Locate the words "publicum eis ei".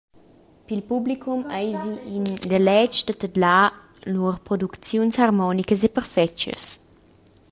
0.91-1.97